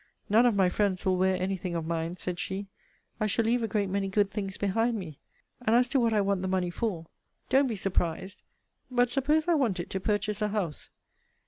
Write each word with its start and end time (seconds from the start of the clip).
None 0.29 0.47
of 0.47 0.55
my 0.55 0.67
friends 0.67 1.05
will 1.05 1.15
wear 1.15 1.35
any 1.39 1.55
thing 1.55 1.75
of 1.75 1.85
mine, 1.85 2.17
said 2.17 2.39
she. 2.39 2.65
I 3.19 3.27
shall 3.27 3.45
leave 3.45 3.61
a 3.61 3.67
great 3.67 3.87
many 3.87 4.07
good 4.07 4.31
things 4.31 4.57
behind 4.57 4.97
me. 4.97 5.19
And 5.63 5.75
as 5.75 5.87
to 5.89 5.99
what 5.99 6.11
I 6.11 6.21
want 6.21 6.41
the 6.41 6.47
money 6.47 6.71
for 6.71 7.05
don't 7.49 7.67
be 7.67 7.75
surprised: 7.75 8.41
But 8.89 9.11
suppose 9.11 9.47
I 9.47 9.53
want 9.53 9.79
it 9.79 9.91
to 9.91 9.99
purchase 9.99 10.41
a 10.41 10.47
house? 10.47 10.89